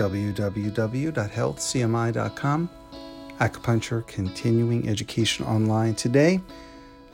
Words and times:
www.healthcmi.com. 0.00 2.70
Acupuncture 3.38 4.06
Continuing 4.06 4.88
Education 4.88 5.44
Online 5.44 5.94
today. 5.94 6.40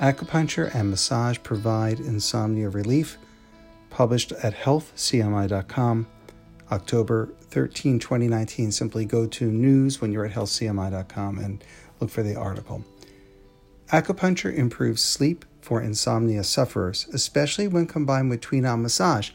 Acupuncture 0.01 0.73
and 0.73 0.91
massage 0.91 1.39
provide 1.43 1.99
insomnia 1.99 2.69
relief. 2.69 3.19
Published 3.91 4.31
at 4.31 4.55
healthcmi.com, 4.55 6.07
October 6.71 7.29
13, 7.51 7.99
2019. 7.99 8.71
Simply 8.71 9.05
go 9.05 9.27
to 9.27 9.51
news 9.51 10.01
when 10.01 10.13
you're 10.13 10.27
at 10.27 10.33
healthcmi.com 10.33 11.39
and 11.39 11.65
look 11.99 12.11
for 12.11 12.23
the 12.23 12.37
article. 12.37 12.85
Acupuncture 13.89 14.57
improves 14.57 15.03
sleep 15.03 15.45
for 15.61 15.83
insomnia 15.83 16.45
sufferers, 16.45 17.09
especially 17.13 17.67
when 17.67 17.87
combined 17.87 18.31
with 18.31 18.43
Tuina 18.43 18.81
massage. 18.81 19.33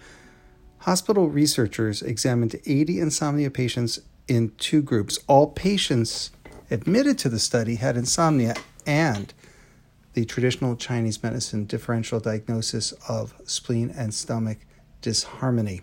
Hospital 0.81 1.29
researchers 1.29 2.01
examined 2.01 2.55
80 2.65 2.99
insomnia 2.99 3.51
patients 3.51 3.99
in 4.27 4.51
two 4.57 4.81
groups. 4.81 5.19
All 5.27 5.45
patients 5.45 6.31
admitted 6.71 7.19
to 7.19 7.29
the 7.29 7.37
study 7.37 7.75
had 7.75 7.95
insomnia 7.95 8.55
and 8.87 9.31
the 10.13 10.25
traditional 10.25 10.75
Chinese 10.75 11.21
medicine 11.21 11.65
differential 11.65 12.19
diagnosis 12.19 12.93
of 13.07 13.35
spleen 13.45 13.91
and 13.91 14.11
stomach 14.11 14.57
disharmony. 15.01 15.81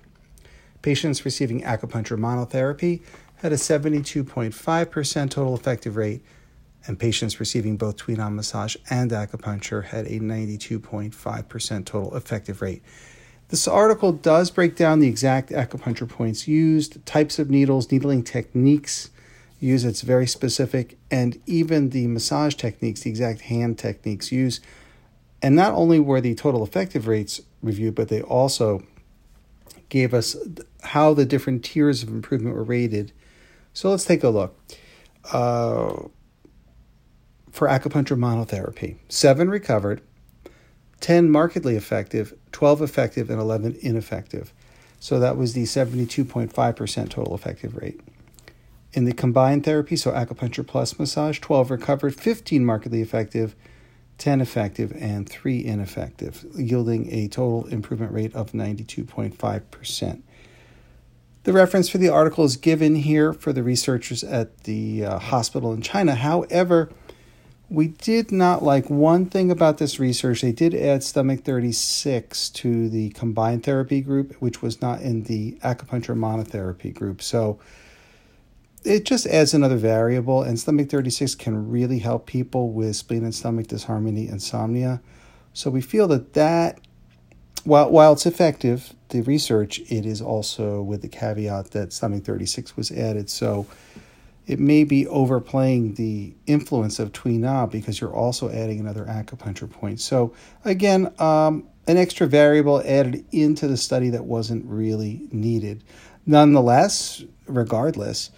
Patients 0.83 1.25
receiving 1.25 1.63
acupuncture 1.63 2.19
monotherapy 2.19 3.01
had 3.37 3.53
a 3.53 3.57
72.5% 3.57 5.31
total 5.31 5.55
effective 5.55 5.95
rate, 5.95 6.25
and 6.89 6.99
patients 6.99 7.39
receiving 7.39 7.77
both 7.77 7.99
Tuina 7.99 8.35
massage 8.35 8.75
and 8.91 9.13
acupuncture 9.13 9.85
had 9.85 10.07
a 10.07 10.19
92.5% 10.19 11.85
total 11.85 12.17
effective 12.17 12.61
rate. 12.61 12.83
This 13.49 13.67
article 13.67 14.13
does 14.13 14.51
break 14.51 14.77
down 14.77 15.01
the 15.01 15.09
exact 15.09 15.51
acupuncture 15.51 16.09
points 16.09 16.47
used, 16.47 17.05
types 17.07 17.39
of 17.39 17.49
needles, 17.49 17.91
needling 17.91 18.23
techniques 18.23 19.11
used. 19.59 19.87
It's 19.87 20.03
very 20.03 20.27
specific, 20.27 20.99
and 21.11 21.41
even 21.47 21.91
the 21.91 22.07
massage 22.09 22.55
techniques, 22.55 23.01
the 23.01 23.11
exact 23.11 23.43
hand 23.43 23.79
techniques 23.79 24.31
used. 24.31 24.63
And 25.41 25.57
not 25.57 25.73
only 25.73 25.99
were 25.99 26.21
the 26.21 26.35
total 26.35 26.63
effective 26.63 27.07
rates 27.07 27.41
reviewed, 27.63 27.95
but 27.95 28.09
they 28.09 28.21
also 28.21 28.83
gave 29.89 30.13
us 30.13 30.37
how 30.83 31.15
the 31.15 31.25
different 31.25 31.65
tiers 31.65 32.03
of 32.03 32.11
improvement 32.11 32.55
were 32.55 32.65
rated. 32.65 33.13
So 33.73 33.91
let's 33.91 34.05
take 34.05 34.23
a 34.23 34.29
look. 34.29 34.59
Uh, 35.33 36.09
for 37.51 37.67
acupuncture 37.67 38.19
monotherapy, 38.19 38.97
seven 39.09 39.49
recovered, 39.49 40.03
10 41.01 41.31
markedly 41.31 41.77
effective, 41.77 42.35
12 42.53 42.83
effective, 42.83 43.31
and 43.31 43.41
11 43.41 43.77
ineffective. 43.81 44.53
So 45.01 45.21
that 45.21 45.37
was 45.37 45.53
the 45.53 45.65
72.5% 45.65 47.09
total 47.11 47.35
effective 47.35 47.77
rate. 47.77 48.01
In 48.93 49.05
the 49.05 49.13
combined 49.13 49.65
therapy, 49.65 49.97
so 49.97 50.11
acupuncture 50.11 50.67
plus 50.67 50.99
massage, 50.99 51.39
12 51.41 51.71
recovered, 51.71 52.15
15 52.15 52.65
markedly 52.65 53.01
effective, 53.01 53.55
10 54.17 54.41
effective, 54.41 54.93
and 54.99 55.29
3 55.29 55.65
ineffective, 55.65 56.45
yielding 56.57 57.13
a 57.13 57.29
total 57.29 57.67
improvement 57.67 58.13
rate 58.13 58.35
of 58.35 58.53
92.5%. 58.53 60.23
The 61.45 61.53
reference 61.53 61.89
for 61.89 61.99
the 61.99 62.09
article 62.09 62.45
is 62.45 62.57
given 62.57 62.97
here 62.97 63.33
for 63.33 63.53
the 63.53 63.63
researchers 63.63 64.25
at 64.25 64.65
the 64.65 65.05
uh, 65.05 65.19
hospital 65.19 65.73
in 65.73 65.81
China. 65.81 66.15
However, 66.15 66.91
we 67.71 67.89
did 67.89 68.33
not 68.33 68.63
like 68.63 68.89
one 68.89 69.27
thing 69.27 69.51
about 69.51 69.79
this 69.79 69.99
research. 69.99 70.41
They 70.41 70.53
did 70.53 70.75
add 70.75 71.05
stomach 71.05 71.45
36 71.45 72.49
to 72.51 72.89
the 72.89 73.11
combined 73.11 73.63
therapy 73.65 74.01
group, 74.01 74.35
which 74.41 74.63
was 74.63 74.81
not 74.81 75.03
in 75.03 75.25
the 75.25 75.53
acupuncture 75.63 76.17
monotherapy 76.17 76.95
group. 76.95 77.21
So 77.21 77.59
it 78.85 79.05
just 79.05 79.27
adds 79.27 79.53
another 79.53 79.77
variable, 79.77 80.43
and 80.43 80.59
stomach 80.59 80.89
36 80.89 81.35
can 81.35 81.71
really 81.71 81.99
help 81.99 82.27
people 82.27 82.71
with 82.71 82.97
spleen 82.97 83.25
and 83.25 83.35
stomach 83.35 83.67
disharmony, 83.67 84.29
insomnia. 84.29 85.03
So 85.53 85.71
we 85.71 85.83
feel 85.83 86.09
that 86.09 86.33
that, 86.33 86.81
while, 87.65 87.91
while 87.91 88.15
it's 88.15 88.25
effective, 88.25 88.95
the 89.11 89.21
research, 89.23 89.81
it 89.91 90.07
is 90.07 90.23
also 90.23 90.81
with 90.81 91.03
the 91.03 91.09
caveat 91.09 91.73
that 91.73 91.93
stomach 91.93 92.25
36 92.25 92.77
was 92.79 92.91
added. 92.91 93.29
So 93.29 93.67
it 94.49 94.59
may 94.59 94.83
be 94.83 95.07
overplaying 95.07 95.95
the 95.95 96.35
influence 96.47 96.99
of 96.99 97.13
Tuina 97.13 97.71
because 97.71 98.01
you're 98.01 98.15
also 98.15 98.49
adding 98.51 98.81
another 98.81 99.05
acupuncture 99.05 99.71
point. 99.71 100.01
So 100.01 100.35
again, 100.65 101.13
um, 101.21 101.69
an 101.87 101.99
extra 101.99 102.27
variable 102.27 102.81
added 102.85 103.27
into 103.31 103.69
the 103.69 103.77
study 103.77 104.09
that 104.09 104.25
wasn't 104.25 104.65
really 104.65 105.29
needed. 105.31 105.85
Nonetheless, 106.25 107.23
regardless, 107.47 108.31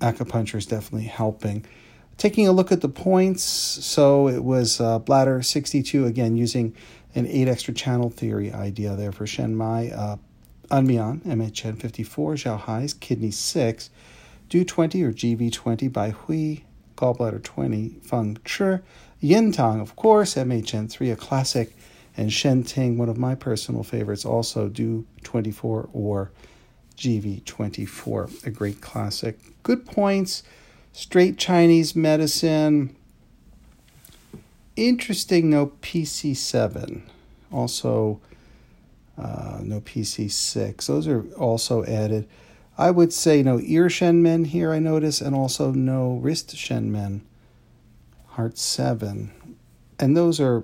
acupuncture 0.00 0.56
is 0.56 0.66
definitely 0.66 1.06
helping. 1.06 1.64
Taking 2.16 2.48
a 2.48 2.52
look 2.52 2.72
at 2.72 2.80
the 2.80 2.88
points, 2.88 3.44
so 3.44 4.26
it 4.26 4.42
was 4.42 4.80
uh, 4.80 4.98
bladder 4.98 5.40
62, 5.42 6.06
again, 6.06 6.36
using 6.36 6.74
an 7.14 7.24
eight 7.28 7.46
extra 7.46 7.72
channel 7.72 8.10
theory 8.10 8.52
idea 8.52 8.96
there 8.96 9.12
for 9.12 9.28
Shen 9.28 9.54
Mai. 9.54 9.90
Uh, 9.90 10.16
Anmian, 10.70 11.20
MHN 11.22 11.80
54, 11.80 12.34
Zhao 12.34 12.58
Hai's 12.58 12.92
kidney 12.92 13.30
6, 13.30 13.90
Du 14.48 14.64
20 14.64 15.02
or 15.02 15.12
GV20 15.12 15.92
Bai 15.92 16.10
Hui, 16.10 16.58
gallbladder 16.96 17.42
20, 17.42 18.00
Feng 18.02 18.38
Chi, 18.44 18.80
Yin 19.20 19.52
Tang, 19.52 19.80
of 19.80 19.94
course, 19.94 20.36
MHN 20.36 20.90
3, 20.90 21.10
a 21.10 21.16
classic, 21.16 21.76
and 22.16 22.32
Shen 22.32 22.62
Ting, 22.62 22.96
one 22.96 23.08
of 23.08 23.18
my 23.18 23.34
personal 23.34 23.82
favorites, 23.82 24.24
also 24.24 24.68
Du 24.68 25.06
24 25.22 25.90
or 25.92 26.30
GV24, 26.96 28.46
a 28.46 28.50
great 28.50 28.80
classic. 28.80 29.38
Good 29.62 29.86
points, 29.86 30.42
straight 30.92 31.36
Chinese 31.36 31.94
medicine. 31.94 32.96
Interesting, 34.76 35.50
no 35.50 35.68
PC7. 35.82 37.02
Also, 37.52 38.20
uh, 39.16 39.60
no 39.62 39.80
PC6. 39.80 40.86
Those 40.86 41.06
are 41.06 41.22
also 41.34 41.84
added. 41.84 42.28
I 42.78 42.92
would 42.92 43.12
say 43.12 43.42
no 43.42 43.58
ear 43.60 43.86
shenmen 43.86 44.46
here, 44.46 44.72
I 44.72 44.78
notice, 44.78 45.20
and 45.20 45.34
also 45.34 45.72
no 45.72 46.14
wrist 46.22 46.54
shenmen. 46.54 47.22
Heart 48.28 48.56
7. 48.56 49.32
And 49.98 50.16
those 50.16 50.38
are 50.38 50.62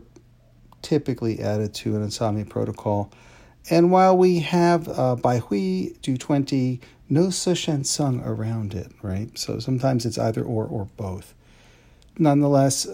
typically 0.80 1.40
added 1.40 1.74
to 1.74 1.96
an 1.96 2.02
insomnia 2.02 2.44
protocol. 2.44 3.10
And 3.68 3.90
while 3.90 4.16
we 4.16 4.38
have 4.40 4.88
uh, 4.88 5.16
Bai 5.16 5.38
Hui 5.38 5.88
Du 6.02 6.16
20, 6.16 6.80
no 7.08 7.30
Si 7.30 7.52
Shen 7.54 7.82
Cong 7.82 8.22
around 8.24 8.74
it, 8.74 8.92
right? 9.02 9.36
So 9.36 9.58
sometimes 9.58 10.06
it's 10.06 10.18
either 10.18 10.44
or 10.44 10.66
or 10.66 10.86
both. 10.96 11.34
Nonetheless, 12.16 12.86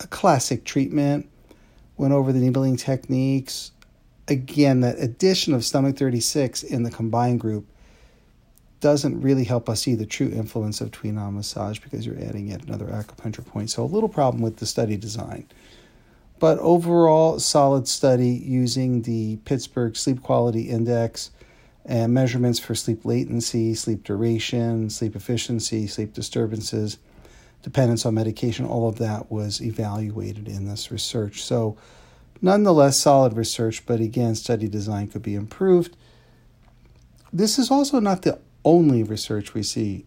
a 0.00 0.06
classic 0.08 0.64
treatment. 0.64 1.30
Went 1.96 2.12
over 2.12 2.32
the 2.32 2.40
needling 2.40 2.76
techniques. 2.76 3.70
Again, 4.26 4.80
that 4.80 4.98
addition 4.98 5.54
of 5.54 5.64
stomach 5.64 5.96
36 5.96 6.62
in 6.62 6.82
the 6.82 6.90
combined 6.90 7.40
group 7.40 7.66
doesn't 8.84 9.22
really 9.22 9.44
help 9.44 9.70
us 9.70 9.80
see 9.80 9.94
the 9.94 10.04
true 10.04 10.28
influence 10.28 10.82
of 10.82 10.90
Tuina 10.90 11.32
massage 11.32 11.78
because 11.78 12.04
you're 12.04 12.20
adding 12.20 12.48
yet 12.48 12.64
another 12.64 12.84
acupuncture 12.84 13.42
point. 13.42 13.70
So 13.70 13.82
a 13.82 13.86
little 13.86 14.10
problem 14.10 14.42
with 14.42 14.58
the 14.58 14.66
study 14.66 14.98
design. 14.98 15.46
But 16.38 16.58
overall, 16.58 17.38
solid 17.40 17.88
study 17.88 18.28
using 18.28 19.00
the 19.00 19.36
Pittsburgh 19.46 19.96
Sleep 19.96 20.22
Quality 20.22 20.68
Index 20.68 21.30
and 21.86 22.12
measurements 22.12 22.58
for 22.58 22.74
sleep 22.74 23.06
latency, 23.06 23.74
sleep 23.74 24.04
duration, 24.04 24.90
sleep 24.90 25.16
efficiency, 25.16 25.86
sleep 25.86 26.12
disturbances, 26.12 26.98
dependence 27.62 28.04
on 28.04 28.12
medication, 28.12 28.66
all 28.66 28.86
of 28.86 28.98
that 28.98 29.32
was 29.32 29.62
evaluated 29.62 30.46
in 30.46 30.68
this 30.68 30.90
research. 30.90 31.42
So, 31.42 31.78
nonetheless, 32.42 32.98
solid 32.98 33.32
research, 33.32 33.86
but 33.86 34.00
again, 34.00 34.34
study 34.34 34.68
design 34.68 35.08
could 35.08 35.22
be 35.22 35.36
improved. 35.36 35.96
This 37.32 37.58
is 37.58 37.70
also 37.70 37.98
not 37.98 38.20
the 38.20 38.38
only 38.64 39.02
research 39.02 39.54
we 39.54 39.62
see 39.62 40.06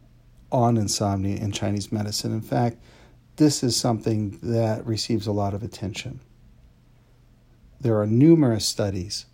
on 0.52 0.78
insomnia 0.78 1.38
in 1.38 1.52
Chinese 1.52 1.92
medicine. 1.92 2.32
In 2.32 2.42
fact, 2.42 2.78
this 3.36 3.64
is 3.64 3.76
something 3.76 4.40
that 4.42 4.86
receives 4.86 5.28
a 5.28 5.32
lot 5.32 5.54
of 5.54 5.64
attention. 5.64 6.20
There 7.80 8.00
are 8.00 8.08
numerous 8.08 8.66
studies 8.66 9.28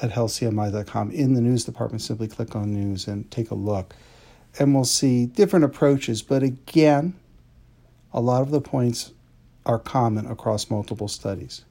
at 0.00 0.10
healthcmi.com 0.10 1.10
in 1.10 1.34
the 1.34 1.40
news 1.40 1.64
department. 1.64 2.02
Simply 2.02 2.28
click 2.28 2.54
on 2.54 2.72
news 2.72 3.08
and 3.08 3.30
take 3.30 3.50
a 3.50 3.56
look. 3.56 3.94
And 4.58 4.74
we'll 4.74 4.84
see 4.84 5.26
different 5.26 5.64
approaches. 5.64 6.22
But 6.22 6.42
again, 6.42 7.14
a 8.12 8.20
lot 8.20 8.42
of 8.42 8.50
the 8.50 8.60
points 8.60 9.12
are 9.64 9.78
common 9.78 10.26
across 10.26 10.70
multiple 10.70 11.08
studies. 11.08 11.64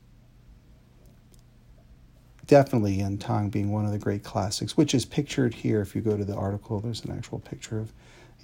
Definitely 2.47 2.95
Yin 2.95 3.17
Tang 3.17 3.49
being 3.49 3.71
one 3.71 3.85
of 3.85 3.91
the 3.91 3.99
great 3.99 4.23
classics, 4.23 4.75
which 4.75 4.93
is 4.93 5.05
pictured 5.05 5.53
here. 5.53 5.81
If 5.81 5.95
you 5.95 6.01
go 6.01 6.17
to 6.17 6.25
the 6.25 6.35
article, 6.35 6.79
there's 6.79 7.03
an 7.05 7.11
actual 7.11 7.39
picture 7.39 7.79
of 7.79 7.93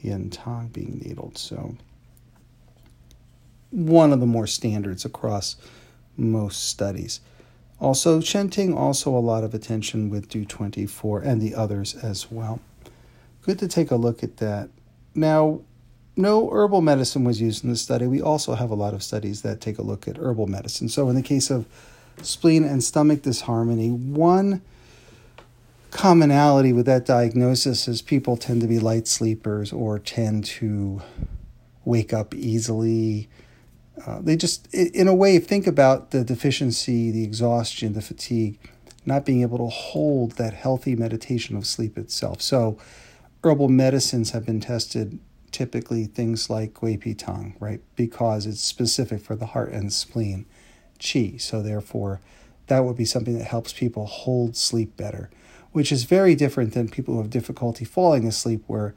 Yin 0.01 0.29
Tang 0.29 0.67
being 0.67 1.01
needled. 1.03 1.37
So 1.37 1.75
one 3.71 4.13
of 4.13 4.19
the 4.19 4.25
more 4.25 4.47
standards 4.47 5.05
across 5.05 5.55
most 6.15 6.69
studies. 6.69 7.19
Also, 7.79 8.19
Shen 8.19 8.49
Ting 8.49 8.75
also 8.75 9.15
a 9.15 9.19
lot 9.19 9.43
of 9.43 9.53
attention 9.53 10.09
with 10.09 10.29
Du 10.29 10.45
24 10.45 11.21
and 11.21 11.41
the 11.41 11.53
others 11.53 11.95
as 11.95 12.31
well. 12.31 12.59
good 13.43 13.59
to 13.59 13.67
take 13.67 13.91
a 13.91 13.95
look 13.95 14.23
at 14.23 14.37
that. 14.37 14.69
Now, 15.13 15.61
no 16.17 16.49
herbal 16.49 16.81
medicine 16.81 17.23
was 17.23 17.39
used 17.39 17.63
in 17.63 17.69
the 17.69 17.75
study. 17.77 18.07
We 18.07 18.21
also 18.21 18.55
have 18.55 18.71
a 18.71 18.75
lot 18.75 18.93
of 18.93 19.03
studies 19.03 19.43
that 19.43 19.61
take 19.61 19.77
a 19.77 19.83
look 19.83 20.07
at 20.07 20.17
herbal 20.17 20.47
medicine. 20.47 20.89
So, 20.89 21.07
in 21.07 21.15
the 21.15 21.21
case 21.21 21.49
of 21.49 21.65
spleen 22.21 22.63
and 22.63 22.83
stomach 22.83 23.21
disharmony, 23.21 23.89
one 23.89 24.61
commonality 25.91 26.73
with 26.73 26.85
that 26.85 27.05
diagnosis 27.05 27.87
is 27.87 28.01
people 28.01 28.37
tend 28.37 28.61
to 28.61 28.67
be 28.67 28.79
light 28.79 29.07
sleepers 29.07 29.71
or 29.71 29.99
tend 29.99 30.45
to 30.45 31.01
wake 31.85 32.13
up 32.13 32.35
easily. 32.35 33.29
Uh, 34.05 34.19
they 34.21 34.35
just, 34.35 34.71
in 34.73 35.07
a 35.07 35.13
way, 35.13 35.39
think 35.39 35.65
about 35.65 36.11
the 36.11 36.23
deficiency, 36.23 37.09
the 37.09 37.23
exhaustion, 37.23 37.93
the 37.93 38.01
fatigue, 38.01 38.59
not 39.05 39.25
being 39.25 39.41
able 39.41 39.57
to 39.57 39.67
hold 39.67 40.33
that 40.33 40.53
healthy 40.53 40.95
meditation 40.95 41.55
of 41.55 41.65
sleep 41.65 41.97
itself. 41.97 42.41
So, 42.41 42.77
herbal 43.43 43.69
medicines 43.69 44.31
have 44.31 44.45
been 44.45 44.59
tested 44.59 45.19
typically 45.51 46.05
things 46.05 46.49
like 46.49 46.73
Gui 46.73 46.97
Pi 46.97 47.13
Tang, 47.13 47.55
right? 47.59 47.81
Because 47.95 48.45
it's 48.45 48.61
specific 48.61 49.21
for 49.21 49.35
the 49.35 49.47
heart 49.47 49.71
and 49.71 49.91
spleen 49.91 50.45
qi. 50.99 51.39
So 51.39 51.61
therefore, 51.61 52.19
that 52.67 52.83
would 52.83 52.97
be 52.97 53.05
something 53.05 53.37
that 53.37 53.45
helps 53.45 53.73
people 53.73 54.05
hold 54.05 54.55
sleep 54.55 54.97
better, 54.97 55.29
which 55.71 55.91
is 55.91 56.03
very 56.03 56.35
different 56.35 56.73
than 56.73 56.89
people 56.89 57.15
who 57.15 57.21
have 57.21 57.29
difficulty 57.29 57.85
falling 57.85 58.27
asleep, 58.27 58.63
where 58.67 58.93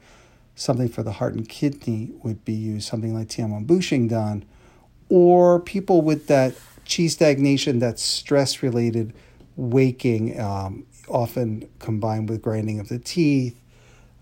something 0.55 0.89
for 0.89 1.03
the 1.03 1.13
heart 1.13 1.33
and 1.33 1.47
kidney 1.47 2.11
would 2.23 2.43
be 2.43 2.53
used, 2.53 2.87
something 2.87 3.13
like 3.13 3.29
Tian 3.29 3.51
Wang 3.51 3.63
Bu 3.63 3.79
Xin 3.79 4.09
Dan, 4.09 4.45
or 5.09 5.59
people 5.59 6.01
with 6.01 6.27
that 6.27 6.53
qi 6.85 7.09
stagnation 7.09 7.79
that's 7.79 8.01
stress 8.01 8.61
related, 8.61 9.13
waking, 9.55 10.39
um, 10.39 10.85
often 11.07 11.67
combined 11.79 12.29
with 12.29 12.41
grinding 12.41 12.79
of 12.79 12.89
the 12.89 12.99
teeth 12.99 13.61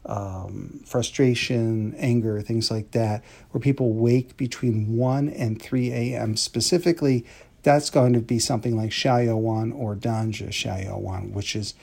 um, 0.06 0.82
frustration, 0.86 1.94
anger, 1.98 2.42
things 2.42 2.72
like 2.72 2.92
that, 2.92 3.24
where 3.52 3.62
people 3.62 3.94
wake 3.94 4.36
between 4.38 4.98
1 4.98 5.30
and 5.30 5.62
3 5.62 5.92
a.m. 5.92 6.36
Specifically, 6.36 7.26
that's 7.70 7.92
going 7.92 8.14
to 8.14 8.20
be 8.20 8.40
something 8.40 8.76
like 8.76 8.90
Xiaoyuan 8.90 9.76
or 9.76 9.96
Danja 9.96 10.48
Xiaoyuan, 10.48 11.34
which 11.34 11.56
is 11.56 11.76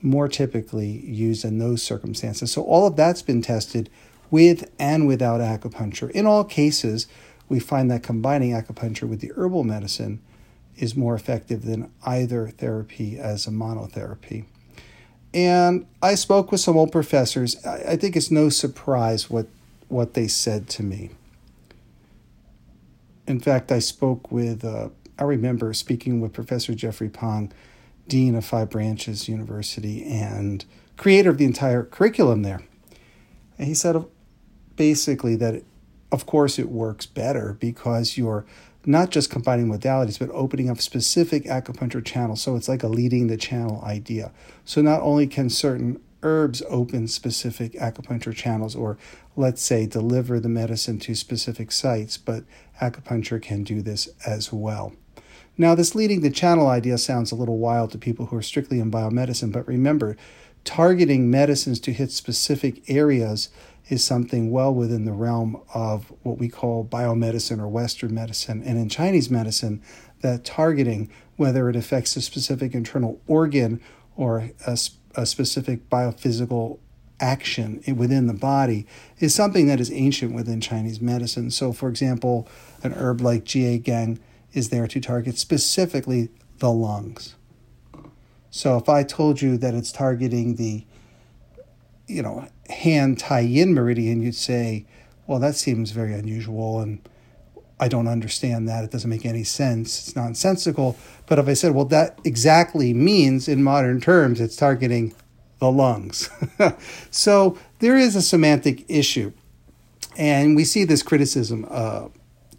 more 0.00 0.28
typically 0.28 0.88
used 0.88 1.44
in 1.44 1.58
those 1.58 1.82
circumstances. 1.82 2.50
So, 2.50 2.62
all 2.62 2.86
of 2.86 2.96
that's 2.96 3.20
been 3.20 3.42
tested 3.42 3.90
with 4.30 4.70
and 4.78 5.06
without 5.06 5.42
acupuncture. 5.42 6.10
In 6.12 6.24
all 6.24 6.42
cases, 6.42 7.06
we 7.50 7.60
find 7.60 7.90
that 7.90 8.02
combining 8.02 8.52
acupuncture 8.52 9.06
with 9.06 9.20
the 9.20 9.30
herbal 9.36 9.64
medicine 9.64 10.22
is 10.78 10.96
more 10.96 11.14
effective 11.14 11.66
than 11.66 11.90
either 12.06 12.48
therapy 12.48 13.18
as 13.18 13.46
a 13.46 13.50
monotherapy. 13.50 14.46
And 15.34 15.86
I 16.00 16.14
spoke 16.14 16.50
with 16.50 16.62
some 16.62 16.78
old 16.78 16.92
professors. 16.92 17.62
I 17.66 17.96
think 17.96 18.16
it's 18.16 18.30
no 18.30 18.48
surprise 18.48 19.28
what, 19.28 19.48
what 19.88 20.14
they 20.14 20.28
said 20.28 20.66
to 20.70 20.82
me. 20.82 21.10
In 23.26 23.38
fact, 23.38 23.70
I 23.70 23.80
spoke 23.80 24.32
with, 24.32 24.64
uh, 24.64 24.88
I 25.18 25.24
remember 25.24 25.72
speaking 25.72 26.20
with 26.20 26.32
Professor 26.32 26.74
Jeffrey 26.74 27.08
Pong, 27.08 27.52
Dean 28.06 28.34
of 28.34 28.44
Five 28.44 28.70
Branches 28.70 29.28
University 29.28 30.04
and 30.04 30.64
creator 30.96 31.30
of 31.30 31.38
the 31.38 31.44
entire 31.44 31.82
curriculum 31.82 32.42
there. 32.42 32.62
And 33.58 33.66
he 33.66 33.74
said 33.74 34.04
basically 34.76 35.36
that, 35.36 35.54
it, 35.54 35.64
of 36.12 36.26
course, 36.26 36.58
it 36.58 36.68
works 36.68 37.06
better 37.06 37.56
because 37.58 38.16
you're 38.16 38.44
not 38.84 39.10
just 39.10 39.30
combining 39.30 39.66
modalities, 39.66 40.18
but 40.18 40.30
opening 40.30 40.70
up 40.70 40.80
specific 40.80 41.44
acupuncture 41.44 42.04
channels. 42.04 42.40
So 42.42 42.54
it's 42.54 42.68
like 42.68 42.82
a 42.82 42.88
leading 42.88 43.26
the 43.26 43.36
channel 43.36 43.82
idea. 43.84 44.32
So 44.64 44.80
not 44.82 45.00
only 45.02 45.26
can 45.26 45.50
certain 45.50 46.00
herbs 46.22 46.62
open 46.68 47.08
specific 47.08 47.72
acupuncture 47.72 48.34
channels 48.34 48.76
or, 48.76 48.96
let's 49.34 49.62
say, 49.62 49.86
deliver 49.86 50.38
the 50.38 50.48
medicine 50.48 50.98
to 51.00 51.14
specific 51.14 51.72
sites, 51.72 52.16
but 52.16 52.44
acupuncture 52.80 53.42
can 53.42 53.64
do 53.64 53.82
this 53.82 54.08
as 54.24 54.52
well. 54.52 54.92
Now, 55.58 55.74
this 55.74 55.94
leading 55.94 56.20
the 56.20 56.30
channel 56.30 56.66
idea 56.66 56.98
sounds 56.98 57.32
a 57.32 57.36
little 57.36 57.58
wild 57.58 57.90
to 57.92 57.98
people 57.98 58.26
who 58.26 58.36
are 58.36 58.42
strictly 58.42 58.78
in 58.78 58.90
biomedicine, 58.90 59.52
but 59.52 59.66
remember, 59.66 60.16
targeting 60.64 61.30
medicines 61.30 61.80
to 61.80 61.92
hit 61.92 62.10
specific 62.12 62.82
areas 62.90 63.48
is 63.88 64.04
something 64.04 64.50
well 64.50 64.74
within 64.74 65.04
the 65.04 65.12
realm 65.12 65.62
of 65.72 66.12
what 66.22 66.38
we 66.38 66.48
call 66.48 66.84
biomedicine 66.84 67.60
or 67.60 67.68
Western 67.68 68.12
medicine. 68.12 68.62
And 68.64 68.76
in 68.78 68.88
Chinese 68.88 69.30
medicine, 69.30 69.80
that 70.20 70.44
targeting, 70.44 71.08
whether 71.36 71.70
it 71.70 71.76
affects 71.76 72.16
a 72.16 72.20
specific 72.20 72.74
internal 72.74 73.20
organ 73.26 73.80
or 74.16 74.50
a, 74.66 74.76
a 75.14 75.24
specific 75.24 75.88
biophysical 75.88 76.78
action 77.20 77.82
within 77.96 78.26
the 78.26 78.34
body, 78.34 78.86
is 79.20 79.34
something 79.34 79.68
that 79.68 79.80
is 79.80 79.90
ancient 79.92 80.34
within 80.34 80.60
Chinese 80.60 81.00
medicine. 81.00 81.50
So, 81.50 81.72
for 81.72 81.88
example, 81.88 82.48
an 82.82 82.92
herb 82.92 83.20
like 83.20 83.44
Jie 83.44 83.80
Geng 83.80 84.18
is 84.56 84.70
there 84.70 84.86
to 84.86 85.00
target 85.00 85.38
specifically 85.38 86.30
the 86.58 86.70
lungs. 86.70 87.34
So, 88.50 88.76
if 88.78 88.88
I 88.88 89.02
told 89.02 89.42
you 89.42 89.58
that 89.58 89.74
it's 89.74 89.92
targeting 89.92 90.56
the 90.56 90.86
you 92.06 92.22
know, 92.22 92.48
hand 92.70 93.18
Tai 93.18 93.40
Yin 93.40 93.74
meridian, 93.74 94.22
you'd 94.22 94.34
say, 94.34 94.86
well, 95.26 95.38
that 95.40 95.56
seems 95.56 95.90
very 95.90 96.14
unusual 96.14 96.80
and 96.80 97.06
I 97.78 97.88
don't 97.88 98.08
understand 98.08 98.68
that. 98.68 98.84
It 98.84 98.90
doesn't 98.90 99.10
make 99.10 99.26
any 99.26 99.44
sense. 99.44 99.98
It's 99.98 100.16
nonsensical. 100.16 100.96
But 101.26 101.38
if 101.38 101.46
I 101.46 101.52
said, 101.52 101.74
well, 101.74 101.84
that 101.86 102.18
exactly 102.24 102.94
means 102.94 103.48
in 103.48 103.62
modern 103.62 104.00
terms, 104.00 104.40
it's 104.40 104.56
targeting 104.56 105.14
the 105.58 105.70
lungs. 105.70 106.30
so 107.10 107.58
there 107.80 107.96
is 107.96 108.16
a 108.16 108.22
semantic 108.22 108.84
issue. 108.88 109.32
And 110.16 110.56
we 110.56 110.64
see 110.64 110.84
this 110.84 111.02
criticism 111.02 111.66
uh, 111.68 112.08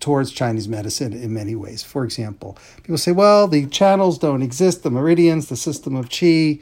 towards 0.07 0.31
Chinese 0.31 0.69
medicine 0.69 1.11
in 1.11 1.33
many 1.33 1.53
ways. 1.53 1.83
For 1.83 2.05
example, 2.05 2.57
people 2.77 2.97
say, 2.97 3.11
well, 3.11 3.45
the 3.45 3.65
channels 3.65 4.17
don't 4.17 4.41
exist, 4.41 4.83
the 4.83 4.89
meridians, 4.89 5.49
the 5.49 5.57
system 5.57 5.97
of 5.97 6.07
qi 6.07 6.61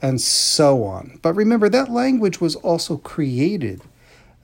and 0.00 0.18
so 0.18 0.82
on. 0.82 1.18
But 1.20 1.34
remember, 1.34 1.68
that 1.68 1.90
language 1.90 2.40
was 2.40 2.56
also 2.56 2.96
created 2.96 3.82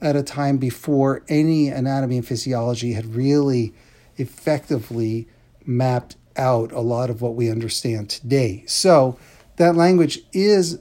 at 0.01 0.15
a 0.15 0.21
time 0.21 0.57
before 0.57 1.23
any 1.27 1.69
anatomy 1.69 2.17
and 2.17 2.27
physiology 2.27 2.93
had 2.93 3.15
really 3.15 3.73
effectively 4.17 5.27
mapped 5.65 6.15
out 6.37 6.71
a 6.73 6.81
lot 6.81 7.09
of 7.09 7.23
what 7.23 7.33
we 7.33 7.49
understand 7.49 8.07
today. 8.07 8.65
So 8.67 9.17
that 9.55 9.75
language 9.75 10.19
is 10.31 10.77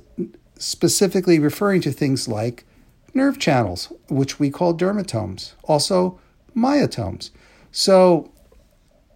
specifically 0.58 1.38
referring 1.38 1.80
to 1.80 1.90
things 1.90 2.28
like 2.28 2.66
nerve 3.14 3.38
channels, 3.38 3.90
which 4.10 4.38
we 4.38 4.50
call 4.50 4.74
dermatomes, 4.74 5.54
also 5.64 6.20
myotomes. 6.54 7.30
So 7.72 8.30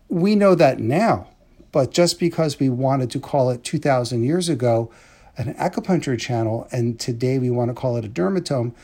we 0.08 0.34
know 0.34 0.54
that 0.54 0.80
now, 0.80 1.28
but 1.72 1.90
just 1.92 2.18
because 2.18 2.58
we 2.58 2.70
wanted 2.70 3.10
to 3.12 3.20
call 3.20 3.50
it 3.50 3.62
2,000 3.62 4.24
years 4.24 4.48
ago 4.48 4.90
an 5.36 5.52
acupuncture 5.54 6.18
channel 6.18 6.66
and 6.72 6.98
today 6.98 7.38
we 7.38 7.50
want 7.50 7.68
to 7.68 7.74
call 7.74 7.98
it 7.98 8.04
a 8.06 8.08
dermatome 8.08 8.74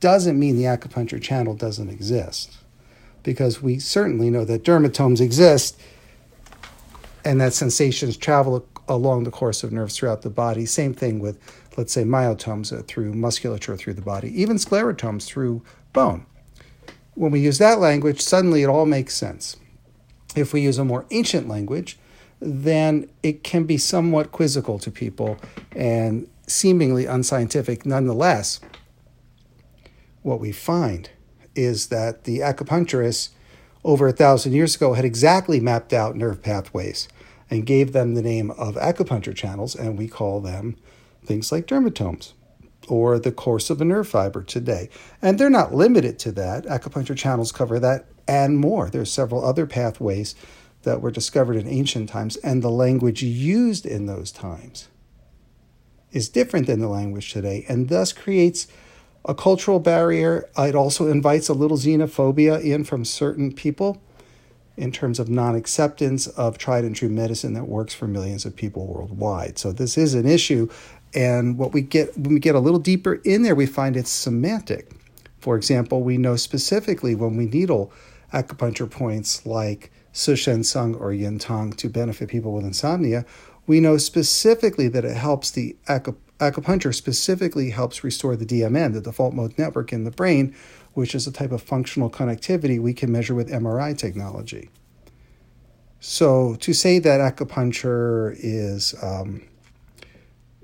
doesn't 0.00 0.38
mean 0.38 0.56
the 0.56 0.64
acupuncture 0.64 1.22
channel 1.22 1.54
doesn't 1.54 1.88
exist. 1.88 2.58
Because 3.22 3.62
we 3.62 3.78
certainly 3.78 4.30
know 4.30 4.44
that 4.44 4.64
dermatomes 4.64 5.20
exist 5.20 5.78
and 7.24 7.40
that 7.40 7.52
sensations 7.52 8.16
travel 8.16 8.66
along 8.88 9.24
the 9.24 9.30
course 9.30 9.62
of 9.62 9.70
nerves 9.70 9.96
throughout 9.96 10.22
the 10.22 10.30
body. 10.30 10.66
Same 10.66 10.92
thing 10.94 11.20
with, 11.20 11.38
let's 11.76 11.92
say, 11.92 12.02
myotomes 12.02 12.76
uh, 12.76 12.82
through 12.82 13.12
musculature 13.12 13.76
through 13.76 13.94
the 13.94 14.02
body, 14.02 14.28
even 14.40 14.56
sclerotomes 14.56 15.26
through 15.26 15.62
bone. 15.92 16.26
When 17.20 17.32
we 17.32 17.40
use 17.40 17.58
that 17.58 17.80
language, 17.80 18.22
suddenly 18.22 18.62
it 18.62 18.70
all 18.70 18.86
makes 18.86 19.14
sense. 19.14 19.58
If 20.34 20.54
we 20.54 20.62
use 20.62 20.78
a 20.78 20.86
more 20.86 21.04
ancient 21.10 21.48
language, 21.48 21.98
then 22.40 23.10
it 23.22 23.44
can 23.44 23.64
be 23.64 23.76
somewhat 23.76 24.32
quizzical 24.32 24.78
to 24.78 24.90
people 24.90 25.36
and 25.76 26.26
seemingly 26.46 27.04
unscientific. 27.04 27.84
Nonetheless, 27.84 28.60
what 30.22 30.40
we 30.40 30.50
find 30.50 31.10
is 31.54 31.88
that 31.88 32.24
the 32.24 32.38
acupuncturists 32.38 33.28
over 33.84 34.08
a 34.08 34.12
thousand 34.12 34.54
years 34.54 34.76
ago 34.76 34.94
had 34.94 35.04
exactly 35.04 35.60
mapped 35.60 35.92
out 35.92 36.16
nerve 36.16 36.40
pathways 36.42 37.06
and 37.50 37.66
gave 37.66 37.92
them 37.92 38.14
the 38.14 38.22
name 38.22 38.50
of 38.52 38.76
acupuncture 38.76 39.36
channels, 39.36 39.76
and 39.76 39.98
we 39.98 40.08
call 40.08 40.40
them 40.40 40.74
things 41.26 41.52
like 41.52 41.66
dermatomes 41.66 42.32
or 42.88 43.18
the 43.18 43.32
course 43.32 43.70
of 43.70 43.80
a 43.80 43.84
nerve 43.84 44.08
fiber 44.08 44.42
today. 44.42 44.88
And 45.20 45.38
they're 45.38 45.50
not 45.50 45.74
limited 45.74 46.18
to 46.20 46.32
that. 46.32 46.64
Acupuncture 46.64 47.16
channels 47.16 47.52
cover 47.52 47.78
that 47.78 48.06
and 48.26 48.58
more. 48.58 48.90
There's 48.90 49.12
several 49.12 49.44
other 49.44 49.66
pathways 49.66 50.34
that 50.82 51.00
were 51.00 51.10
discovered 51.10 51.56
in 51.56 51.68
ancient 51.68 52.08
times, 52.08 52.36
and 52.38 52.62
the 52.62 52.70
language 52.70 53.22
used 53.22 53.84
in 53.84 54.06
those 54.06 54.32
times 54.32 54.88
is 56.12 56.28
different 56.28 56.66
than 56.66 56.80
the 56.80 56.88
language 56.88 57.32
today, 57.32 57.64
and 57.68 57.88
thus 57.88 58.12
creates 58.12 58.66
a 59.24 59.34
cultural 59.34 59.78
barrier. 59.78 60.48
It 60.58 60.74
also 60.74 61.08
invites 61.08 61.48
a 61.48 61.54
little 61.54 61.76
xenophobia 61.76 62.62
in 62.62 62.84
from 62.84 63.04
certain 63.04 63.52
people 63.52 64.02
in 64.76 64.90
terms 64.92 65.18
of 65.18 65.28
non 65.28 65.54
acceptance 65.54 66.26
of 66.26 66.56
tried 66.56 66.84
and 66.84 66.96
true 66.96 67.08
medicine 67.08 67.52
that 67.54 67.68
works 67.68 67.94
for 67.94 68.06
millions 68.06 68.44
of 68.44 68.56
people 68.56 68.86
worldwide. 68.86 69.58
So, 69.58 69.72
this 69.72 69.98
is 69.98 70.14
an 70.14 70.26
issue, 70.26 70.68
And 71.14 71.58
what 71.58 71.72
we 71.72 71.82
get 71.82 72.16
when 72.16 72.34
we 72.34 72.40
get 72.40 72.54
a 72.54 72.60
little 72.60 72.78
deeper 72.78 73.14
in 73.24 73.42
there, 73.42 73.54
we 73.54 73.66
find 73.66 73.96
it's 73.96 74.10
semantic. 74.10 74.92
For 75.40 75.56
example, 75.56 76.02
we 76.02 76.18
know 76.18 76.36
specifically 76.36 77.14
when 77.14 77.36
we 77.36 77.46
needle 77.46 77.92
acupuncture 78.32 78.88
points 78.88 79.44
like 79.46 79.90
Shen 80.12 80.62
Sung 80.64 80.94
or 80.94 81.12
Yin 81.12 81.38
Tang 81.38 81.72
to 81.72 81.88
benefit 81.88 82.28
people 82.28 82.52
with 82.52 82.64
insomnia, 82.64 83.24
we 83.66 83.80
know 83.80 83.96
specifically 83.96 84.88
that 84.88 85.04
it 85.04 85.16
helps 85.16 85.50
the 85.50 85.76
acupuncture 85.86 86.94
specifically 86.94 87.70
helps 87.70 88.02
restore 88.04 88.36
the 88.36 88.46
DMN, 88.46 88.94
the 88.94 89.00
default 89.00 89.34
mode 89.34 89.56
network 89.58 89.92
in 89.92 90.04
the 90.04 90.10
brain, 90.10 90.54
which 90.94 91.14
is 91.14 91.26
a 91.26 91.32
type 91.32 91.52
of 91.52 91.62
functional 91.62 92.10
connectivity 92.10 92.80
we 92.80 92.92
can 92.92 93.12
measure 93.12 93.34
with 93.34 93.50
MRI 93.50 93.96
technology. 93.96 94.70
So 96.00 96.56
to 96.56 96.72
say 96.72 96.98
that 96.98 97.20
acupuncture 97.20 98.34
is 98.38 98.94
um, 99.02 99.42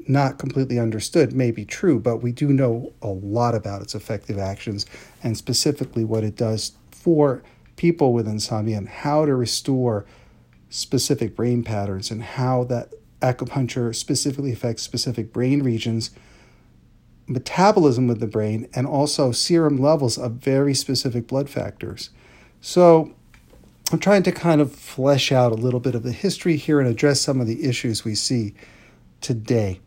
not 0.08 0.38
completely 0.38 0.78
understood 0.78 1.32
may 1.32 1.50
be 1.50 1.64
true, 1.64 1.98
but 1.98 2.18
we 2.18 2.32
do 2.32 2.48
know 2.48 2.92
a 3.02 3.08
lot 3.08 3.54
about 3.54 3.82
its 3.82 3.94
effective 3.94 4.38
actions 4.38 4.86
and 5.22 5.36
specifically 5.36 6.04
what 6.04 6.24
it 6.24 6.36
does 6.36 6.72
for 6.90 7.42
people 7.76 8.12
with 8.12 8.26
insomnia 8.26 8.78
and 8.78 8.88
how 8.88 9.24
to 9.26 9.34
restore 9.34 10.06
specific 10.70 11.36
brain 11.36 11.62
patterns 11.62 12.10
and 12.10 12.22
how 12.22 12.64
that 12.64 12.92
acupuncture 13.20 13.94
specifically 13.94 14.52
affects 14.52 14.82
specific 14.82 15.32
brain 15.32 15.62
regions, 15.62 16.10
metabolism 17.26 18.06
with 18.06 18.20
the 18.20 18.26
brain, 18.26 18.68
and 18.74 18.86
also 18.86 19.32
serum 19.32 19.76
levels 19.76 20.18
of 20.18 20.32
very 20.32 20.74
specific 20.74 21.26
blood 21.26 21.48
factors. 21.48 22.10
So, 22.60 23.14
I'm 23.92 24.00
trying 24.00 24.24
to 24.24 24.32
kind 24.32 24.60
of 24.60 24.72
flesh 24.72 25.30
out 25.30 25.52
a 25.52 25.54
little 25.54 25.78
bit 25.78 25.94
of 25.94 26.02
the 26.02 26.10
history 26.10 26.56
here 26.56 26.80
and 26.80 26.88
address 26.88 27.20
some 27.20 27.40
of 27.40 27.46
the 27.46 27.64
issues 27.64 28.04
we 28.04 28.16
see 28.16 28.54
today. 29.20 29.80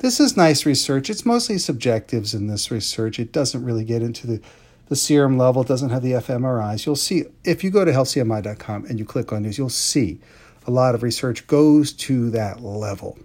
This 0.00 0.18
is 0.18 0.34
nice 0.34 0.64
research. 0.64 1.10
It's 1.10 1.26
mostly 1.26 1.58
subjectives 1.58 2.32
in 2.32 2.46
this 2.46 2.70
research. 2.70 3.18
It 3.18 3.32
doesn't 3.32 3.62
really 3.62 3.84
get 3.84 4.02
into 4.02 4.26
the 4.26 4.40
the 4.88 4.96
serum 4.96 5.38
level 5.38 5.62
doesn't 5.62 5.90
have 5.90 6.02
the 6.02 6.12
fMRIs. 6.12 6.84
You'll 6.84 6.96
see, 6.96 7.26
if 7.44 7.62
you 7.62 7.70
go 7.70 7.84
to 7.84 7.92
healthcmi.com 7.92 8.86
and 8.86 8.98
you 8.98 9.04
click 9.04 9.32
on 9.32 9.42
news, 9.42 9.56
you'll 9.56 9.68
see 9.68 10.18
a 10.66 10.70
lot 10.72 10.96
of 10.96 11.04
research 11.04 11.46
goes 11.46 11.92
to 11.92 12.28
that 12.30 12.60
level. 12.60 13.16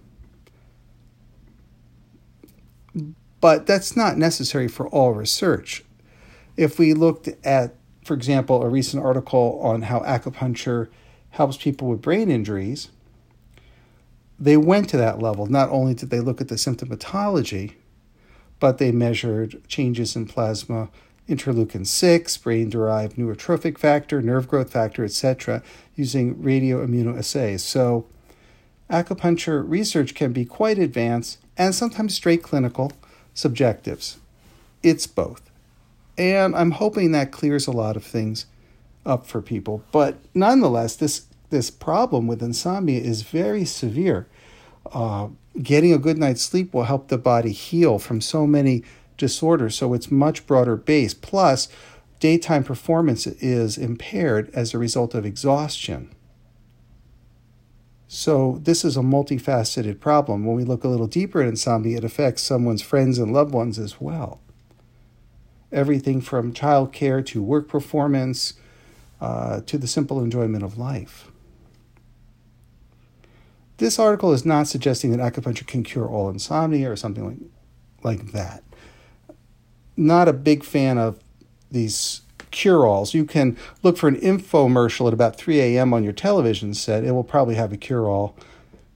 But 3.40 3.66
that's 3.66 3.96
not 3.96 4.16
necessary 4.16 4.68
for 4.68 4.86
all 4.88 5.12
research. 5.12 5.84
If 6.56 6.78
we 6.78 6.94
looked 6.94 7.28
at, 7.42 7.74
for 8.04 8.14
example, 8.14 8.62
a 8.62 8.68
recent 8.68 9.04
article 9.04 9.58
on 9.60 9.82
how 9.82 10.00
acupuncture 10.00 10.86
helps 11.30 11.56
people 11.56 11.88
with 11.88 12.00
brain 12.00 12.30
injuries, 12.30 12.90
they 14.38 14.56
went 14.56 14.88
to 14.90 14.96
that 14.96 15.20
level. 15.20 15.46
Not 15.46 15.70
only 15.70 15.94
did 15.94 16.10
they 16.10 16.20
look 16.20 16.40
at 16.40 16.48
the 16.48 16.56
symptomatology, 16.56 17.74
but 18.60 18.78
they 18.78 18.92
measured 18.92 19.66
changes 19.68 20.16
in 20.16 20.26
plasma 20.26 20.88
interleukin 21.28 21.86
6, 21.86 22.36
brain 22.38 22.70
derived 22.70 23.16
neurotrophic 23.16 23.78
factor, 23.78 24.22
nerve 24.22 24.48
growth 24.48 24.70
factor, 24.70 25.04
etc., 25.04 25.62
using 25.94 26.36
radioimmunoassays. 26.36 27.60
So, 27.60 28.06
acupuncture 28.88 29.68
research 29.68 30.14
can 30.14 30.32
be 30.32 30.44
quite 30.44 30.78
advanced 30.78 31.38
and 31.56 31.74
sometimes 31.74 32.14
straight 32.14 32.42
clinical 32.42 32.92
subjectives. 33.34 34.18
It's 34.82 35.06
both. 35.06 35.50
And 36.16 36.54
I'm 36.54 36.72
hoping 36.72 37.12
that 37.12 37.32
clears 37.32 37.66
a 37.66 37.72
lot 37.72 37.96
of 37.96 38.04
things 38.04 38.46
up 39.04 39.26
for 39.26 39.42
people. 39.42 39.82
But 39.92 40.16
nonetheless, 40.34 40.96
this, 40.96 41.26
this 41.50 41.70
problem 41.70 42.26
with 42.26 42.42
insomnia 42.42 43.00
is 43.00 43.22
very 43.22 43.64
severe. 43.64 44.26
Uh, 44.92 45.28
getting 45.62 45.92
a 45.92 45.98
good 45.98 46.18
night's 46.18 46.42
sleep 46.42 46.72
will 46.72 46.84
help 46.84 47.08
the 47.08 47.18
body 47.18 47.52
heal 47.52 47.98
from 47.98 48.20
so 48.20 48.46
many 48.46 48.82
disorders. 49.16 49.74
so 49.74 49.94
it's 49.94 50.10
much 50.10 50.46
broader 50.46 50.76
base. 50.76 51.14
Plus, 51.14 51.68
daytime 52.20 52.64
performance 52.64 53.26
is 53.26 53.78
impaired 53.78 54.50
as 54.54 54.74
a 54.74 54.78
result 54.78 55.14
of 55.14 55.24
exhaustion. 55.24 56.10
So, 58.08 58.60
this 58.62 58.84
is 58.84 58.96
a 58.96 59.00
multifaceted 59.00 59.98
problem. 59.98 60.44
When 60.44 60.54
we 60.54 60.64
look 60.64 60.84
a 60.84 60.88
little 60.88 61.08
deeper 61.08 61.42
at 61.42 61.48
insomnia, 61.48 61.98
it 61.98 62.04
affects 62.04 62.42
someone's 62.42 62.82
friends 62.82 63.18
and 63.18 63.32
loved 63.32 63.52
ones 63.52 63.78
as 63.80 64.00
well. 64.00 64.40
Everything 65.72 66.20
from 66.20 66.52
childcare 66.52 67.24
to 67.26 67.42
work 67.42 67.66
performance 67.68 68.54
uh, 69.20 69.60
to 69.66 69.76
the 69.76 69.88
simple 69.88 70.20
enjoyment 70.20 70.62
of 70.62 70.78
life. 70.78 71.25
This 73.78 73.98
article 73.98 74.32
is 74.32 74.46
not 74.46 74.68
suggesting 74.68 75.10
that 75.10 75.20
acupuncture 75.20 75.66
can 75.66 75.82
cure 75.82 76.08
all 76.08 76.28
insomnia 76.28 76.90
or 76.90 76.96
something 76.96 77.50
like, 78.02 78.18
like 78.18 78.32
that 78.32 78.62
not 79.96 80.28
a 80.28 80.32
big 80.32 80.62
fan 80.62 80.98
of 80.98 81.18
these 81.70 82.22
cure 82.50 82.86
alls. 82.86 83.14
You 83.14 83.24
can 83.24 83.56
look 83.82 83.96
for 83.96 84.08
an 84.08 84.16
infomercial 84.16 85.08
at 85.08 85.14
about 85.14 85.36
3 85.36 85.60
a.m. 85.60 85.94
on 85.94 86.04
your 86.04 86.12
television 86.12 86.74
set. 86.74 87.04
It 87.04 87.12
will 87.12 87.24
probably 87.24 87.54
have 87.54 87.72
a 87.72 87.76
cure 87.76 88.08
all 88.08 88.36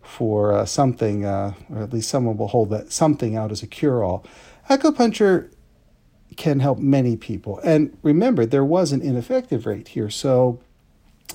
for 0.02 0.52
uh, 0.52 0.64
something, 0.66 1.24
uh, 1.24 1.54
or 1.70 1.82
at 1.82 1.92
least 1.92 2.08
someone 2.08 2.36
will 2.36 2.48
hold 2.48 2.70
that 2.70 2.92
something 2.92 3.36
out 3.36 3.50
as 3.50 3.62
a 3.62 3.66
cure 3.66 4.04
all. 4.04 4.24
Acupuncture 4.68 5.50
can 6.36 6.60
help 6.60 6.78
many 6.78 7.16
people. 7.16 7.58
And 7.64 7.96
remember, 8.02 8.46
there 8.46 8.64
was 8.64 8.92
an 8.92 9.02
ineffective 9.02 9.66
rate 9.66 9.88
here. 9.88 10.10
So 10.10 10.60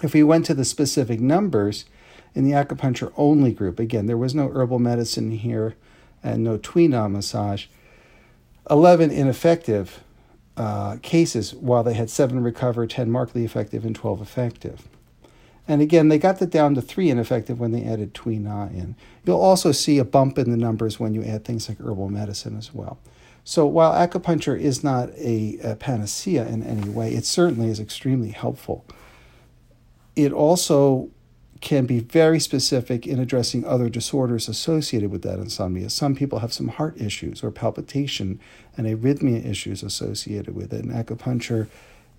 if 0.01 0.13
we 0.13 0.23
went 0.23 0.45
to 0.47 0.53
the 0.53 0.65
specific 0.65 1.19
numbers 1.19 1.85
in 2.36 2.44
the 2.44 2.51
acupuncture 2.51 3.13
only 3.15 3.54
group, 3.54 3.80
again, 3.80 4.06
there 4.06 4.18
was 4.18 4.36
no 4.36 4.50
herbal 4.50 4.80
medicine 4.80 5.32
here 5.32 5.75
and 6.22 6.44
no 6.44 6.58
Tuina 6.58 7.10
massage 7.10 7.68
11 8.70 9.12
ineffective 9.12 10.04
uh, 10.58 10.98
cases, 11.01 11.54
while 11.54 11.84
they 11.84 11.94
had 11.94 12.10
seven 12.10 12.42
recovered, 12.42 12.89
10 12.89 13.12
markedly 13.12 13.46
effective, 13.46 13.86
and 13.86 13.96
12 13.96 14.22
effective. 14.22 14.88
And 15.68 15.82
again, 15.82 16.10
they 16.10 16.18
got 16.18 16.39
that 16.39 16.50
down 16.50 16.75
to 16.75 16.82
three 16.82 17.10
ineffective 17.10 17.60
when 17.60 17.72
they 17.72 17.84
added 17.84 18.13
Tui 18.13 18.38
Na 18.38 18.68
in. 18.68 18.96
You'll 19.25 19.42
also 19.42 19.72
see 19.72 19.98
a 19.98 20.06
bump 20.06 20.38
in 20.38 20.51
the 20.51 20.58
numbers 20.58 21.00
when 21.00 21.13
you 21.13 21.24
add 21.24 21.44
things 21.44 21.68
like 21.68 21.80
herbal 21.80 22.10
medicine 22.10 22.58
as 22.58 22.74
well. 22.74 23.00
So 23.44 23.65
while 23.65 23.94
acupuncture 23.94 24.60
is 24.60 24.84
not 24.84 25.10
a, 25.12 25.58
a 25.63 25.75
panacea 25.75 26.48
in 26.48 26.63
any 26.63 26.89
way, 26.89 27.13
it 27.13 27.25
certainly 27.25 27.70
is 27.70 27.80
extremely 27.80 28.30
helpful. 28.30 28.86
It 30.15 30.32
also 30.32 31.10
can 31.65 31.88
be 31.88 32.00
very 32.00 32.39
specific 32.39 33.07
in 33.07 33.19
addressing 33.19 33.65
other 33.65 33.89
disorders 33.89 34.48
associated 34.48 35.10
with 35.10 35.24
that 35.24 35.39
insomnia. 35.39 35.89
Some 35.89 36.15
people 36.15 36.38
have 36.39 36.53
some 36.53 36.67
heart 36.67 36.95
issues 37.01 37.43
or 37.43 37.50
palpitation 37.50 38.39
and 38.77 38.86
arrhythmia 38.86 39.43
issues 39.43 39.81
associated 39.81 40.55
with 40.55 40.72
it, 40.72 40.86
and 40.86 40.93
acupuncture 40.93 41.67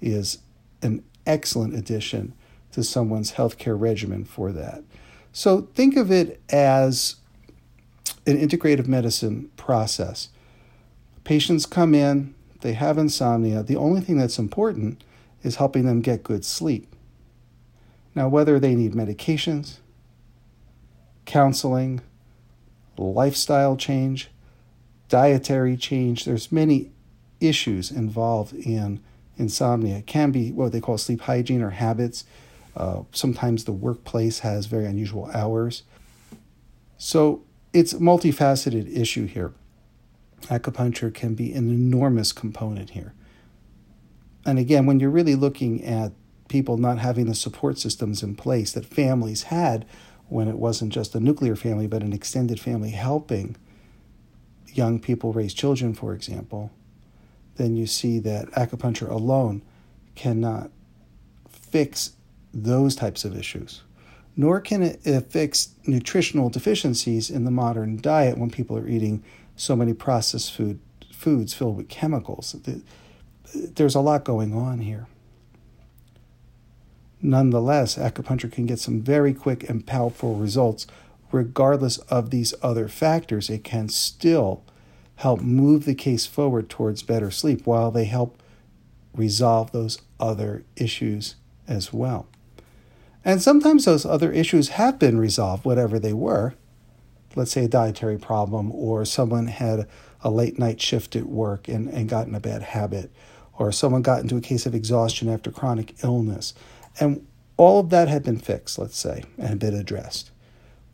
is 0.03 0.38
an 0.83 1.05
excellent 1.26 1.76
addition 1.76 2.35
to 2.73 2.83
someone's 2.83 3.35
healthcare 3.35 3.81
regimen 3.81 4.25
for 4.25 4.50
that. 4.50 4.83
So 5.33 5.69
think 5.75 5.97
of 5.97 6.11
it 6.11 6.41
as 6.50 7.15
an 8.26 8.37
integrative 8.37 8.88
medicine 8.88 9.49
process. 9.57 10.29
Patients 11.23 11.67
come 11.67 11.95
in, 11.95 12.35
they 12.62 12.73
have 12.73 12.99
insomnia. 12.99 13.62
The 13.62 13.76
only 13.76 14.00
thing 14.00 14.19
that's 14.19 14.41
important 14.41 15.05
is 15.45 15.55
helping 15.55 15.87
them 15.87 16.00
get 16.00 16.25
good 16.25 16.45
sleep. 16.45 16.96
Now, 18.17 18.29
whether 18.29 18.59
they 18.59 18.75
need 18.75 18.95
medications, 18.95 19.77
counseling, 21.27 22.01
lifestyle 22.97 23.77
change, 23.77 24.31
dietary 25.11 25.77
change, 25.77 26.25
there's 26.25 26.51
many 26.51 26.93
issues 27.41 27.91
involved 27.91 28.55
in 28.55 29.01
insomnia. 29.37 29.99
It 29.99 30.07
can 30.07 30.31
be 30.31 30.51
what 30.51 30.73
they 30.73 30.81
call 30.81 30.97
sleep 30.97 31.21
hygiene 31.21 31.61
or 31.61 31.71
habits. 31.71 32.25
Uh, 32.75 33.03
sometimes 33.13 33.65
the 33.65 33.73
workplace 33.73 34.39
has 34.39 34.65
very 34.65 34.87
unusual 34.87 35.31
hours. 35.35 35.83
So 36.97 37.45
it's 37.75 37.93
a 37.93 37.99
multifaceted 37.99 38.97
issue 38.97 39.27
here. 39.27 39.53
Acupuncture 40.45 41.13
can 41.13 41.35
be 41.35 41.53
an 41.53 41.69
enormous 41.69 42.33
component 42.33 42.91
here. 42.91 43.13
And 44.47 44.59
again, 44.59 44.87
when 44.87 45.01
you're 45.01 45.11
really 45.11 45.35
looking 45.35 45.85
at 45.85 46.13
people 46.49 46.76
not 46.76 46.99
having 46.99 47.26
the 47.26 47.35
support 47.35 47.79
systems 47.79 48.23
in 48.23 48.35
place 48.35 48.73
that 48.73 48.87
families 48.87 49.45
had 49.45 49.87
when 50.29 50.49
it 50.49 50.57
wasn't 50.57 50.93
just 50.93 51.15
a 51.15 51.21
nuclear 51.21 51.57
family 51.57 51.87
but 51.87 52.03
an 52.03 52.12
extended 52.12 52.61
family 52.61 52.91
helping 52.91 53.57
young 54.73 54.99
people 54.99 55.33
raise 55.33 55.55
children, 55.55 55.95
for 55.95 56.12
example, 56.12 56.71
then 57.57 57.76
you 57.76 57.87
see 57.87 58.19
that 58.19 58.50
acupuncture 58.50 59.09
alone 59.09 59.62
cannot 60.15 60.71
fix 61.49 62.12
those 62.53 62.95
types 62.95 63.25
of 63.25 63.37
issues. 63.37 63.83
Nor 64.37 64.61
can 64.61 64.83
it 64.83 65.00
fix 65.31 65.71
nutritional 65.87 66.50
deficiencies 66.50 67.31
in 67.31 67.45
the 67.45 67.50
modern 67.50 68.00
diet 68.00 68.37
when 68.37 68.50
people 68.50 68.76
are 68.76 68.87
eating 68.87 69.25
so 69.57 69.75
many 69.75 69.95
processed 69.95 70.53
food 70.53 70.79
foods 71.11 71.55
filled 71.55 71.79
with 71.79 71.88
chemicals. 71.88 72.55
There's 73.55 73.95
a 73.95 74.00
lot 74.00 74.25
going 74.25 74.53
on 74.53 74.81
here. 74.81 75.07
Nonetheless, 77.23 77.97
acupuncture 77.97 78.53
can 78.53 78.67
get 78.67 78.79
some 78.79 79.01
very 79.01 79.33
quick 79.33 79.69
and 79.69 79.87
powerful 79.87 80.37
results 80.37 80.87
regardless 81.33 81.99
of 81.99 82.31
these 82.31 82.55
other 82.63 82.89
factors, 82.89 83.51
it 83.51 83.65
can 83.65 83.89
still 83.89 84.63
help 85.17 85.41
move 85.41 85.85
the 85.85 85.95
case 85.95 86.27
forward 86.27 86.69
towards 86.69 87.03
better 87.03 87.31
sleep 87.31 87.67
while 87.67 87.91
they 87.91 88.05
help 88.05 88.43
resolve 89.15 89.73
those 89.73 90.01
other 90.21 90.65
issues 90.77 91.37
as 91.67 91.93
well. 91.93 92.27
And 93.25 93.43
sometimes 93.43 93.85
those 93.85 94.07
other 94.07 94.31
issues 94.31 94.71
have 94.71 94.99
been 94.99 95.19
resolved, 95.19 95.65
whatever 95.65 95.99
they 95.99 96.13
were. 96.13 96.55
Let's 97.35 97.51
say 97.51 97.65
a 97.65 97.69
dietary 97.69 98.19
problem, 98.19 98.71
or 98.73 99.05
someone 99.05 99.49
had 99.49 99.89
a 100.23 100.31
late 100.31 100.59
night 100.59 100.81
shift 100.81 101.17
at 101.17 101.27
work 101.27 101.67
and, 101.69 101.89
and 101.89 102.09
got 102.09 102.27
in 102.27 102.35
a 102.35 102.41
bad 102.41 102.63
habit, 102.63 103.11
or 103.59 103.73
someone 103.73 104.03
got 104.03 104.21
into 104.21 104.37
a 104.37 104.41
case 104.41 104.65
of 104.65 104.75
exhaustion 104.75 105.29
after 105.29 105.51
chronic 105.51 105.95
illness. 106.05 106.55
And 106.99 107.26
all 107.57 107.81
of 107.81 107.91
that 107.91 108.09
had 108.09 108.23
been 108.23 108.38
fixed, 108.38 108.79
let's 108.79 108.97
say, 108.97 109.25
and 109.38 109.49
had 109.49 109.59
been 109.59 109.75
addressed. 109.75 110.31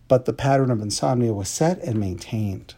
But 0.09 0.25
the 0.25 0.33
pattern 0.33 0.71
of 0.71 0.81
insomnia 0.81 1.33
was 1.33 1.49
set 1.49 1.79
and 1.81 1.99
maintained. 1.99 2.75